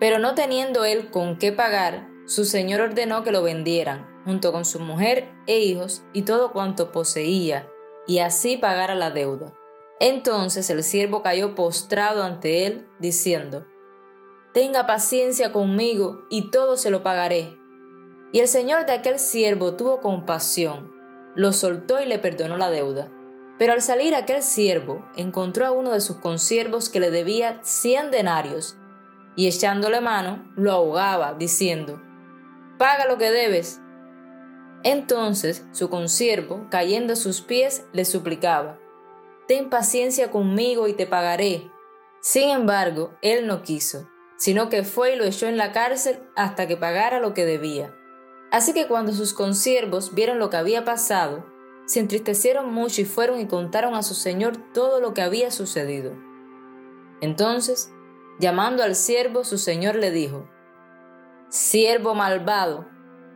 Pero 0.02 0.20
no 0.20 0.36
teniendo 0.36 0.84
él 0.84 1.12
con 1.12 1.38
qué 1.38 1.54
pagar, 1.54 2.10
su 2.26 2.44
señor 2.44 2.82
ordenó 2.82 3.24
que 3.24 3.32
lo 3.32 3.42
vendieran 3.42 4.13
junto 4.26 4.52
con 4.52 4.66
su 4.66 4.80
mujer 4.80 5.30
e 5.48 5.60
hijos 5.60 6.04
y 6.14 6.24
todo 6.24 6.52
cuanto 6.52 6.92
poseía, 6.92 7.70
y 8.08 8.20
así 8.20 8.58
pagara 8.58 8.96
la 8.96 9.12
deuda. 9.12 9.54
Entonces 10.00 10.70
el 10.70 10.84
siervo 10.84 11.24
cayó 11.24 11.56
postrado 11.56 12.24
ante 12.24 12.66
él, 12.66 12.88
diciendo, 13.00 13.66
Tenga 14.54 14.86
paciencia 14.86 15.52
conmigo 15.52 16.26
y 16.30 16.52
todo 16.52 16.78
se 16.78 16.92
lo 16.92 17.04
pagaré. 17.04 17.58
Y 18.32 18.40
el 18.40 18.48
señor 18.48 18.86
de 18.86 18.94
aquel 18.94 19.20
siervo 19.20 19.76
tuvo 19.76 20.02
compasión, 20.02 20.92
lo 21.36 21.54
soltó 21.54 22.02
y 22.02 22.06
le 22.06 22.20
perdonó 22.20 22.58
la 22.58 22.70
deuda. 22.70 23.12
Pero 23.58 23.74
al 23.74 23.82
salir 23.82 24.16
aquel 24.16 24.44
siervo 24.44 25.06
encontró 25.16 25.66
a 25.66 25.72
uno 25.72 25.92
de 25.92 26.02
sus 26.02 26.18
consiervos 26.18 26.90
que 26.90 27.00
le 27.00 27.12
debía 27.12 27.60
cien 27.64 28.12
denarios, 28.12 28.78
y 29.36 29.48
echándole 29.48 30.02
mano, 30.02 30.52
lo 30.56 30.72
ahogaba, 30.72 31.34
diciendo, 31.34 32.02
Paga 32.78 33.06
lo 33.08 33.18
que 33.18 33.32
debes. 33.32 33.80
Entonces 34.84 35.66
su 35.72 35.90
consiervo, 35.90 36.68
cayendo 36.70 37.14
a 37.14 37.18
sus 37.18 37.42
pies, 37.42 37.86
le 37.94 38.06
suplicaba, 38.06 38.80
Ten 39.48 39.70
paciencia 39.70 40.32
conmigo 40.32 40.88
y 40.88 40.94
te 40.94 41.06
pagaré. 41.06 41.70
Sin 42.22 42.50
embargo, 42.50 43.14
él 43.22 43.46
no 43.48 43.62
quiso, 43.62 44.10
sino 44.38 44.70
que 44.70 44.84
fue 44.84 45.14
y 45.14 45.16
lo 45.18 45.26
echó 45.26 45.48
en 45.48 45.58
la 45.58 45.74
cárcel 45.74 46.20
hasta 46.36 46.68
que 46.68 46.78
pagara 46.78 47.20
lo 47.20 47.34
que 47.34 47.46
debía. 47.46 47.94
Así 48.52 48.74
que 48.74 48.88
cuando 48.88 49.12
sus 49.12 49.34
consiervos 49.34 50.14
vieron 50.14 50.40
lo 50.40 50.50
que 50.50 50.58
había 50.58 50.86
pasado, 50.86 51.46
se 51.86 52.00
entristecieron 52.00 52.74
mucho 52.74 53.02
y 53.02 53.06
fueron 53.06 53.40
y 53.42 53.48
contaron 53.48 53.96
a 53.96 54.04
su 54.04 54.14
señor 54.14 54.56
todo 54.74 55.02
lo 55.02 55.14
que 55.14 55.22
había 55.22 55.52
sucedido. 55.52 56.14
Entonces, 57.20 57.92
llamando 58.40 58.84
al 58.84 58.96
siervo, 58.96 59.44
su 59.44 59.58
señor 59.58 59.96
le 59.96 60.12
dijo, 60.12 60.48
Siervo 61.50 62.16
malvado, 62.16 62.88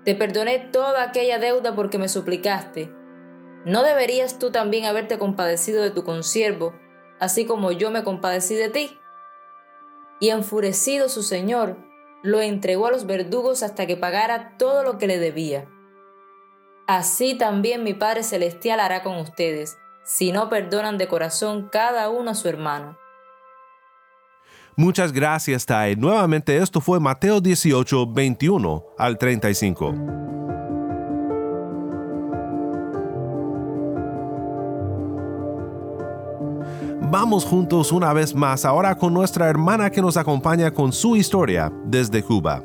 te 0.07 0.15
perdoné 0.15 0.59
toda 0.59 1.03
aquella 1.03 1.37
deuda 1.37 1.75
porque 1.75 1.97
me 1.97 2.07
suplicaste. 2.07 2.89
¿No 3.65 3.83
deberías 3.83 4.39
tú 4.39 4.51
también 4.51 4.85
haberte 4.85 5.19
compadecido 5.19 5.83
de 5.83 5.91
tu 5.91 6.05
consiervo, 6.05 6.73
así 7.19 7.45
como 7.45 7.73
yo 7.73 7.91
me 7.91 8.05
compadecí 8.05 8.55
de 8.55 8.69
ti? 8.69 8.97
Y 10.21 10.29
enfurecido 10.29 11.09
su 11.09 11.23
señor, 11.23 11.75
lo 12.23 12.39
entregó 12.39 12.87
a 12.87 12.91
los 12.91 13.05
verdugos 13.05 13.63
hasta 13.63 13.85
que 13.85 13.97
pagara 13.97 14.55
todo 14.57 14.81
lo 14.83 14.97
que 14.97 15.07
le 15.07 15.19
debía. 15.19 15.67
Así 16.87 17.35
también 17.35 17.83
mi 17.83 17.93
Padre 17.93 18.23
Celestial 18.23 18.79
hará 18.79 19.03
con 19.03 19.17
ustedes, 19.17 19.77
si 20.05 20.31
no 20.31 20.47
perdonan 20.47 20.97
de 20.97 21.09
corazón 21.09 21.67
cada 21.69 22.09
uno 22.09 22.31
a 22.31 22.35
su 22.35 22.47
hermano. 22.47 22.97
Muchas 24.79 25.11
gracias, 25.11 25.65
Tai. 25.65 25.95
Nuevamente 25.95 26.55
esto 26.55 26.79
fue 26.81 26.99
Mateo 26.99 27.41
18, 27.41 28.13
21 28.13 28.83
al 28.99 29.17
35. 29.17 29.95
Vamos 37.09 37.43
juntos 37.43 37.91
una 37.91 38.13
vez 38.13 38.35
más 38.35 38.65
ahora 38.65 38.95
con 38.95 39.15
nuestra 39.15 39.47
hermana 39.49 39.89
que 39.89 40.01
nos 40.03 40.15
acompaña 40.15 40.69
con 40.69 40.93
su 40.93 41.15
historia 41.15 41.71
desde 41.85 42.21
Cuba. 42.21 42.61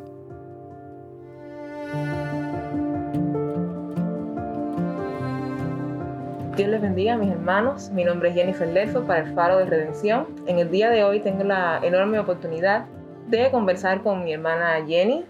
Hermanos. 7.42 7.90
Mi 7.90 8.04
nombre 8.04 8.28
es 8.28 8.36
Jennifer 8.36 8.68
Lerfo 8.68 9.04
para 9.04 9.24
el 9.24 9.34
Faro 9.34 9.58
de 9.58 9.64
Redención. 9.64 10.28
En 10.46 10.60
el 10.60 10.70
día 10.70 10.90
de 10.90 11.02
hoy 11.02 11.18
tengo 11.18 11.42
la 11.42 11.80
enorme 11.82 12.20
oportunidad 12.20 12.86
de 13.26 13.50
conversar 13.50 14.00
con 14.00 14.22
mi 14.22 14.32
hermana 14.32 14.76
Jenny. 14.86 15.24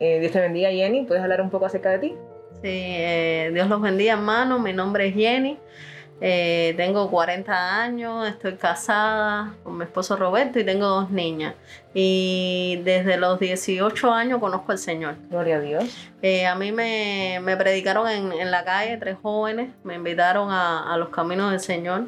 Eh, 0.00 0.18
Dios 0.18 0.32
te 0.32 0.40
bendiga, 0.40 0.70
Jenny. 0.70 1.04
¿Puedes 1.04 1.22
hablar 1.22 1.42
un 1.42 1.50
poco 1.50 1.66
acerca 1.66 1.90
de 1.90 1.98
ti? 1.98 2.14
Sí, 2.62 2.70
eh, 2.72 3.50
Dios 3.52 3.68
los 3.68 3.82
bendiga, 3.82 4.14
hermano. 4.14 4.58
Mi 4.58 4.72
nombre 4.72 5.08
es 5.08 5.14
Jenny. 5.14 5.58
Eh, 6.20 6.74
tengo 6.76 7.08
40 7.10 7.82
años, 7.82 8.26
estoy 8.28 8.56
casada 8.56 9.54
con 9.62 9.78
mi 9.78 9.84
esposo 9.84 10.16
Roberto 10.16 10.58
y 10.58 10.64
tengo 10.64 10.86
dos 10.86 11.10
niñas. 11.10 11.54
Y 11.94 12.80
desde 12.84 13.16
los 13.16 13.38
18 13.38 14.12
años 14.12 14.40
conozco 14.40 14.72
al 14.72 14.78
Señor. 14.78 15.14
Gloria 15.30 15.56
a 15.56 15.60
Dios. 15.60 15.84
Eh, 16.22 16.46
a 16.46 16.56
mí 16.56 16.72
me, 16.72 17.38
me 17.42 17.56
predicaron 17.56 18.08
en, 18.08 18.32
en, 18.32 18.50
la 18.50 18.64
calle, 18.64 18.96
tres 18.96 19.16
jóvenes, 19.22 19.70
me 19.84 19.94
invitaron 19.94 20.50
a, 20.50 20.92
a 20.92 20.96
los 20.96 21.10
caminos 21.10 21.52
del 21.52 21.60
Señor. 21.60 22.06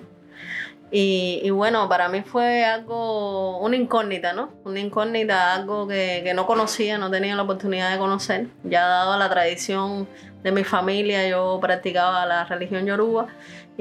Y, 0.92 1.40
y, 1.44 1.50
bueno, 1.50 1.88
para 1.88 2.08
mí 2.08 2.22
fue 2.22 2.64
algo, 2.64 3.58
una 3.60 3.76
incógnita, 3.76 4.32
¿no? 4.32 4.50
Una 4.64 4.80
incógnita, 4.80 5.54
algo 5.54 5.86
que, 5.86 6.22
que 6.24 6.34
no 6.34 6.46
conocía, 6.46 6.98
no 6.98 7.08
tenía 7.12 7.36
la 7.36 7.42
oportunidad 7.42 7.92
de 7.92 7.98
conocer. 7.98 8.48
Ya 8.64 8.88
dado 8.88 9.16
la 9.16 9.30
tradición 9.30 10.08
de 10.42 10.52
mi 10.52 10.64
familia, 10.64 11.28
yo 11.28 11.58
practicaba 11.60 12.26
la 12.26 12.44
religión 12.44 12.86
yoruba. 12.86 13.28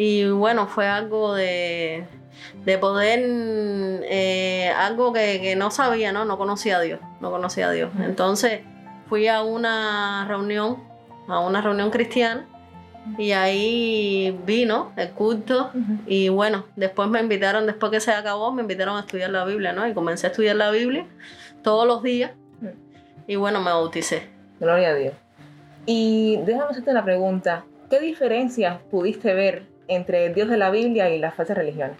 Y 0.02 0.30
bueno, 0.30 0.68
fue 0.68 0.88
algo 0.88 1.34
de, 1.34 2.06
de 2.64 2.78
poder, 2.78 3.20
eh, 3.22 4.72
algo 4.78 5.12
que, 5.12 5.42
que, 5.42 5.58
no 5.58 5.72
sabía, 5.72 6.14
¿no? 6.14 6.24
No 6.24 6.38
conocía 6.38 6.78
a 6.78 6.80
Dios, 6.80 7.02
no 7.20 7.30
conocía 7.32 7.68
a 7.68 7.72
Dios. 7.72 7.92
Entonces 8.00 8.62
fui 9.10 9.28
a 9.28 9.42
una 9.42 10.24
reunión, 10.26 10.78
a 11.28 11.42
una 11.42 11.60
reunión 11.60 11.92
cristiana, 11.92 12.48
y 13.18 13.34
ahí 13.34 14.40
vino 14.46 14.94
el 14.96 15.10
culto, 15.10 15.70
y 16.08 16.30
bueno, 16.30 16.64
después 16.78 17.10
me 17.10 17.20
invitaron, 17.20 17.66
después 17.66 17.92
que 17.92 18.00
se 18.00 18.14
acabó, 18.14 18.54
me 18.54 18.62
invitaron 18.62 18.96
a 18.96 19.02
estudiar 19.02 19.32
la 19.32 19.44
Biblia, 19.44 19.74
¿no? 19.74 19.86
Y 19.86 19.94
comencé 19.94 20.28
a 20.28 20.30
estudiar 20.30 20.56
la 20.56 20.72
Biblia 20.72 21.08
todos 21.62 21.86
los 21.86 22.02
días, 22.04 22.32
y 23.28 23.36
bueno, 23.36 23.60
me 23.60 23.72
bauticé. 23.72 24.30
Gloria 24.62 24.92
a 24.92 24.96
Dios. 24.96 25.14
Y 25.86 26.38
déjame 26.46 26.72
hacerte 26.72 26.90
una 26.90 27.04
pregunta. 27.04 27.66
¿Qué 27.90 28.00
diferencias 28.00 28.80
pudiste 28.90 29.34
ver 29.34 29.79
entre 29.90 30.28
el 30.28 30.34
Dios 30.34 30.48
de 30.50 30.58
la 30.58 30.70
Biblia 30.70 31.10
y 31.10 31.20
las 31.20 31.34
falsas 31.36 31.58
religiones? 31.58 31.98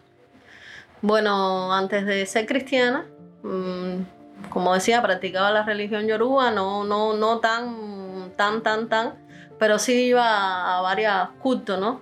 Bueno, 1.02 1.74
antes 1.74 2.06
de 2.06 2.26
ser 2.26 2.46
cristiana, 2.46 3.06
mmm, 3.44 4.02
como 4.50 4.74
decía, 4.74 5.02
practicaba 5.02 5.52
la 5.52 5.64
religión 5.64 6.08
yoruba, 6.08 6.52
no, 6.52 6.84
no, 6.84 7.14
no 7.14 7.40
tan, 7.40 8.32
tan, 8.38 8.64
tan, 8.64 8.88
tan, 8.88 9.14
pero 9.58 9.80
sí 9.80 10.08
iba 10.08 10.78
a 10.78 10.82
varios 10.82 11.30
cultos, 11.42 11.80
¿no? 11.80 12.02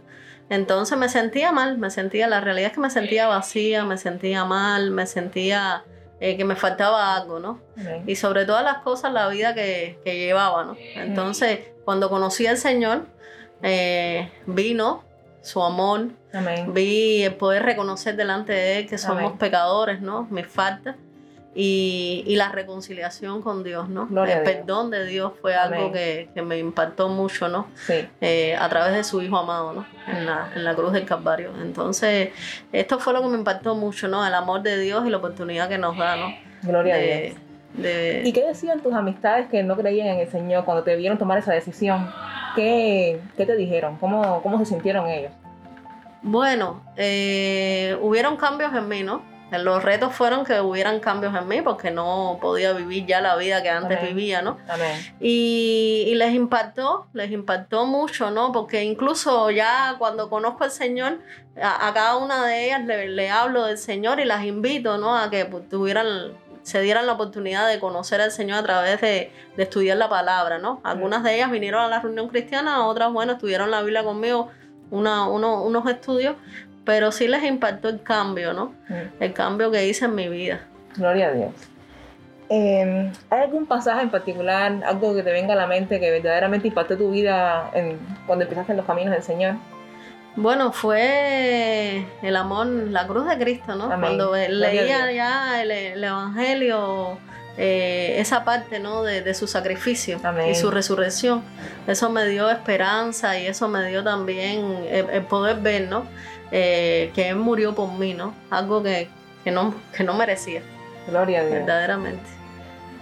Entonces 0.49 0.97
me 0.97 1.09
sentía 1.09 1.51
mal, 1.51 1.77
me 1.77 1.89
sentía, 1.89 2.27
la 2.27 2.39
realidad 2.39 2.67
es 2.67 2.73
que 2.73 2.79
me 2.79 2.89
sentía 2.89 3.27
vacía, 3.27 3.83
me 3.83 3.97
sentía 3.97 4.45
mal, 4.45 4.91
me 4.91 5.05
sentía 5.05 5.83
eh, 6.19 6.37
que 6.37 6.45
me 6.45 6.55
faltaba 6.55 7.15
algo, 7.15 7.39
¿no? 7.39 7.59
Okay. 7.73 8.03
Y 8.07 8.15
sobre 8.15 8.45
todas 8.45 8.63
las 8.63 8.77
cosas, 8.79 9.11
la 9.11 9.27
vida 9.27 9.53
que, 9.53 9.99
que 10.05 10.17
llevaba, 10.17 10.63
¿no? 10.63 10.77
Entonces, 10.95 11.59
cuando 11.83 12.09
conocí 12.09 12.47
al 12.47 12.57
Señor, 12.57 13.05
eh, 13.61 14.31
vino 14.45 15.03
su 15.47 15.63
amor. 15.63 16.09
Amén. 16.33 16.73
Vi 16.73 17.23
el 17.23 17.35
poder 17.35 17.63
reconocer 17.63 18.15
delante 18.15 18.51
de 18.51 18.79
Él 18.79 18.87
que 18.87 18.97
somos 18.97 19.23
Amén. 19.23 19.37
pecadores, 19.37 20.01
¿no? 20.01 20.27
Mis 20.29 20.45
faltas. 20.45 20.95
Y, 21.55 22.23
y, 22.27 22.35
la 22.35 22.49
reconciliación 22.49 23.41
con 23.41 23.63
Dios, 23.63 23.89
¿no? 23.89 24.05
Gloria 24.05 24.37
el 24.37 24.43
perdón 24.43 24.91
de 24.91 25.05
Dios 25.07 25.33
fue 25.41 25.55
Amén. 25.55 25.79
algo 25.79 25.91
que, 25.91 26.29
que, 26.35 26.43
me 26.43 26.59
impactó 26.59 27.09
mucho, 27.09 27.47
¿no? 27.47 27.65
Sí. 27.73 28.07
Eh, 28.21 28.55
a 28.55 28.69
través 28.69 28.93
de 28.93 29.03
su 29.03 29.23
Hijo 29.23 29.37
amado, 29.37 29.73
¿no? 29.73 29.85
En 30.05 30.27
la, 30.27 30.51
en 30.53 30.63
la 30.63 30.75
cruz 30.75 30.93
del 30.93 31.05
Calvario. 31.05 31.51
Entonces, 31.59 32.29
esto 32.71 32.99
fue 32.99 33.13
lo 33.13 33.23
que 33.23 33.29
me 33.29 33.37
impactó 33.37 33.73
mucho, 33.73 34.07
¿no? 34.07 34.23
El 34.27 34.35
amor 34.35 34.61
de 34.61 34.77
Dios 34.77 35.07
y 35.07 35.09
la 35.09 35.17
oportunidad 35.17 35.67
que 35.67 35.79
nos 35.79 35.97
da, 35.97 36.15
¿no? 36.15 36.27
Gloria 36.61 36.95
de, 36.95 37.01
a 37.01 37.21
Dios. 37.21 37.35
De... 37.73 38.21
¿Y 38.23 38.33
qué 38.33 38.45
decían 38.45 38.81
tus 38.81 38.93
amistades 38.93 39.47
que 39.47 39.63
no 39.63 39.75
creían 39.75 40.09
en 40.09 40.19
el 40.19 40.29
Señor 40.29 40.63
cuando 40.63 40.83
te 40.83 40.95
vieron 40.95 41.17
tomar 41.17 41.39
esa 41.39 41.53
decisión? 41.53 42.07
¿Qué, 42.57 43.21
qué 43.37 43.45
te 43.45 43.55
dijeron? 43.55 43.97
¿Cómo, 43.97 44.41
¿Cómo 44.41 44.57
se 44.57 44.65
sintieron 44.65 45.07
ellos? 45.07 45.31
Bueno, 46.23 46.81
eh, 46.95 47.95
hubieron 48.01 48.35
cambios 48.35 48.73
en 48.73 48.87
mí, 48.89 49.03
¿no? 49.03 49.21
Los 49.51 49.81
retos 49.81 50.13
fueron 50.13 50.43
que 50.43 50.59
hubieran 50.59 50.99
cambios 50.99 51.33
en 51.33 51.47
mí 51.47 51.61
porque 51.61 51.89
no 51.89 52.37
podía 52.41 52.73
vivir 52.73 53.05
ya 53.05 53.21
la 53.21 53.37
vida 53.37 53.63
que 53.63 53.69
antes 53.69 53.97
Amén. 53.99 54.15
vivía, 54.15 54.41
¿no? 54.41 54.57
Amén. 54.67 54.99
Y, 55.21 56.03
y, 56.07 56.15
les 56.15 56.33
impactó, 56.33 57.07
les 57.13 57.31
impactó 57.31 57.85
mucho, 57.85 58.29
¿no? 58.29 58.51
Porque 58.51 58.83
incluso 58.83 59.49
ya 59.51 59.95
cuando 59.99 60.29
conozco 60.29 60.65
al 60.65 60.71
Señor, 60.71 61.19
a, 61.61 61.87
a 61.87 61.93
cada 61.93 62.17
una 62.17 62.45
de 62.45 62.65
ellas 62.65 62.85
le, 62.85 63.07
le, 63.07 63.29
hablo 63.29 63.63
del 63.63 63.77
Señor 63.77 64.19
y 64.19 64.25
las 64.25 64.43
invito, 64.43 64.97
¿no? 64.97 65.15
A 65.15 65.29
que 65.29 65.45
tuvieran, 65.45 66.33
se 66.67 66.81
dieran 66.81 67.07
la 67.07 67.13
oportunidad 67.13 67.65
de 67.69 67.79
conocer 67.79 68.19
al 68.19 68.29
Señor 68.29 68.57
a 68.57 68.63
través 68.63 68.99
de, 68.99 69.31
de 69.55 69.63
estudiar 69.63 69.95
la 69.95 70.09
palabra, 70.09 70.57
¿no? 70.57 70.81
Algunas 70.83 71.23
de 71.23 71.35
ellas 71.35 71.49
vinieron 71.49 71.81
a 71.81 71.87
la 71.87 72.01
reunión 72.01 72.27
cristiana, 72.27 72.85
otras, 72.85 73.09
bueno, 73.13 73.31
estudiaron 73.31 73.71
la 73.71 73.81
Biblia 73.81 74.03
conmigo 74.03 74.49
una, 74.91 75.29
uno, 75.29 75.63
unos 75.63 75.89
estudios, 75.89 76.35
pero 76.83 77.13
sí 77.13 77.29
les 77.29 77.41
impactó 77.43 77.87
el 77.87 78.01
cambio, 78.01 78.51
¿no? 78.51 78.73
Mm. 78.89 79.23
El 79.23 79.31
cambio 79.31 79.71
que 79.71 79.87
hice 79.87 80.03
en 80.03 80.15
mi 80.15 80.27
vida. 80.27 80.59
Gloria 80.97 81.29
a 81.29 81.31
Dios. 81.31 81.51
Eh, 82.49 83.13
¿Hay 83.29 83.41
algún 83.43 83.65
pasaje 83.65 84.01
en 84.01 84.09
particular, 84.09 84.83
algo 84.85 85.15
que 85.15 85.23
te 85.23 85.31
venga 85.31 85.53
a 85.53 85.55
la 85.55 85.67
mente 85.67 86.01
que 86.01 86.11
verdaderamente 86.11 86.67
impactó 86.67 86.97
tu 86.97 87.11
vida 87.11 87.71
en, 87.75 87.97
cuando 88.25 88.43
empezaste 88.43 88.73
en 88.73 88.77
los 88.77 88.85
caminos 88.85 89.13
del 89.13 89.23
Señor? 89.23 89.55
Bueno, 90.37 90.71
fue 90.71 92.05
el 92.21 92.35
amor, 92.35 92.67
la 92.67 93.07
cruz 93.07 93.27
de 93.27 93.37
Cristo, 93.39 93.75
¿no? 93.75 93.85
Amén. 93.85 93.99
Cuando 94.17 94.35
leía 94.35 95.11
ya 95.11 95.61
el, 95.61 95.71
el 95.71 96.03
Evangelio, 96.03 97.17
eh, 97.57 98.17
esa 98.19 98.45
parte 98.45 98.79
¿no? 98.79 99.01
de, 99.01 99.21
de 99.23 99.33
su 99.33 99.47
sacrificio 99.47 100.19
Amén. 100.23 100.51
y 100.51 100.55
su 100.55 100.69
resurrección. 100.69 101.41
Eso 101.87 102.11
me 102.11 102.27
dio 102.27 102.51
esperanza 102.51 103.39
y 103.39 103.47
eso 103.47 103.67
me 103.67 103.87
dio 103.89 104.03
también 104.03 104.85
el, 104.91 105.09
el 105.09 105.23
poder 105.23 105.57
ver 105.57 105.87
¿no? 105.87 106.05
Eh, 106.51 107.11
que 107.15 107.29
Él 107.29 107.37
murió 107.37 107.73
por 107.73 107.91
mí, 107.91 108.13
¿no? 108.13 108.35
algo 108.51 108.83
que, 108.83 109.09
que, 109.43 109.49
no, 109.49 109.73
que 109.91 110.03
no 110.03 110.13
merecía. 110.13 110.61
Gloria 111.07 111.39
a 111.39 111.45
Dios. 111.45 111.53
Verdaderamente. 111.53 112.29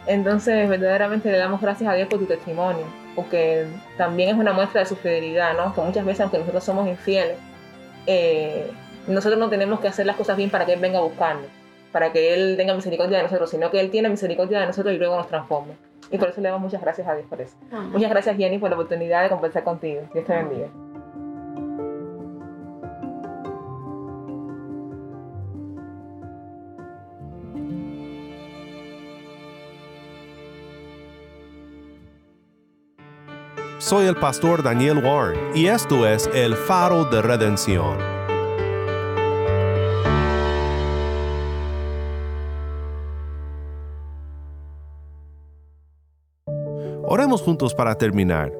Entonces, 0.08 0.70
verdaderamente 0.70 1.30
le 1.30 1.38
damos 1.38 1.60
gracias 1.60 1.92
a 1.92 1.96
Dios 1.96 2.08
por 2.08 2.20
tu 2.20 2.26
testimonio, 2.28 2.86
porque 3.16 3.68
también 3.98 4.30
es 4.30 4.36
una 4.36 4.54
muestra 4.54 4.82
de 4.82 4.88
su 4.88 4.96
fidelidad, 4.96 5.56
¿no? 5.56 5.74
Que 5.74 5.82
muchas 5.82 6.06
veces, 6.06 6.22
aunque 6.22 6.38
nosotros 6.40 6.64
somos 6.64 6.88
infieles, 6.88 7.38
eh, 8.08 8.72
nosotros 9.08 9.40
no 9.40 9.50
tenemos 9.50 9.80
que 9.80 9.88
hacer 9.88 10.06
las 10.06 10.16
cosas 10.16 10.38
bien 10.38 10.50
para 10.50 10.66
que 10.66 10.74
Él 10.74 10.80
venga 10.80 11.00
a 11.00 11.02
buscarnos 11.02 11.48
para 11.96 12.12
que 12.12 12.34
Él 12.34 12.58
tenga 12.58 12.74
misericordia 12.74 13.20
de 13.20 13.24
nosotros, 13.24 13.50
sino 13.50 13.72
que 13.72 13.80
Él 13.80 13.90
tiene 13.90 14.10
misericordia 14.10 14.60
de 14.60 14.66
nosotros 14.66 14.94
y 14.94 14.98
luego 14.98 15.16
nos 15.16 15.30
transforma. 15.30 15.76
Y 16.12 16.18
por 16.18 16.28
eso 16.28 16.42
le 16.42 16.50
damos 16.50 16.64
muchas 16.64 16.82
gracias 16.82 17.08
a 17.08 17.16
Dios 17.16 17.26
por 17.30 17.40
eso. 17.40 17.56
Muchas 17.72 18.10
gracias, 18.10 18.36
Jenny, 18.36 18.58
por 18.58 18.70
la 18.70 18.76
oportunidad 18.76 19.24
de 19.24 19.30
conversar 19.30 19.64
contigo. 19.64 20.02
Dios 20.14 20.26
te 20.26 20.34
bendiga. 20.34 20.68
Soy 33.86 34.08
el 34.08 34.16
pastor 34.16 34.64
Daniel 34.64 34.98
Warren 34.98 35.56
y 35.56 35.68
esto 35.68 36.08
es 36.08 36.28
El 36.34 36.56
Faro 36.56 37.06
de 37.06 37.22
Redención. 37.22 38.00
Oremos 47.04 47.44
juntos 47.44 47.76
para 47.76 47.96
terminar. 47.96 48.52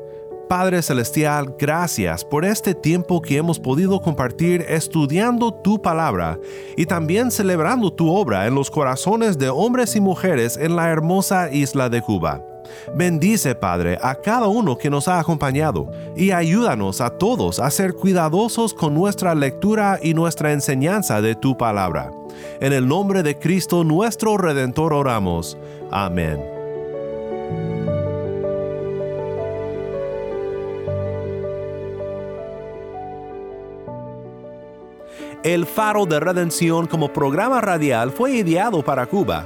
Padre 0.48 0.84
Celestial, 0.84 1.56
gracias 1.58 2.24
por 2.24 2.46
este 2.46 2.76
tiempo 2.76 3.20
que 3.20 3.38
hemos 3.38 3.60
podido 3.60 4.00
compartir 4.02 4.64
estudiando 4.70 5.52
tu 5.52 5.82
palabra 5.82 6.40
y 6.78 6.86
también 6.86 7.32
celebrando 7.32 7.92
tu 7.92 8.14
obra 8.14 8.46
en 8.46 8.54
los 8.54 8.70
corazones 8.70 9.40
de 9.40 9.50
hombres 9.50 9.96
y 9.96 10.02
mujeres 10.02 10.56
en 10.56 10.76
la 10.76 10.92
hermosa 10.92 11.52
isla 11.52 11.90
de 11.90 12.04
Cuba. 12.04 12.44
Bendice, 12.96 13.56
Padre, 13.56 13.98
a 14.02 14.16
cada 14.16 14.48
uno 14.48 14.78
que 14.78 14.90
nos 14.90 15.08
ha 15.08 15.20
acompañado 15.20 15.92
y 16.16 16.32
ayúdanos 16.32 17.02
a 17.02 17.10
todos 17.10 17.60
a 17.60 17.70
ser 17.72 17.94
cuidadosos 17.94 18.74
con 18.74 18.94
nuestra 18.94 19.36
lectura 19.36 20.00
y 20.02 20.14
nuestra 20.14 20.52
enseñanza 20.52 21.22
de 21.22 21.36
tu 21.36 21.58
palabra. 21.58 22.12
En 22.60 22.74
el 22.74 22.88
nombre 22.88 23.24
de 23.24 23.38
Cristo 23.38 23.84
nuestro 23.84 24.38
Redentor 24.38 24.94
oramos. 24.94 25.58
Amén. 25.92 26.56
El 35.46 35.68
Faro 35.68 36.08
de 36.08 36.20
Redención 36.20 36.88
como 36.88 37.14
programa 37.14 37.62
radial 37.62 38.10
fue 38.10 38.32
ideado 38.32 38.84
para 38.84 39.06
Cuba, 39.06 39.46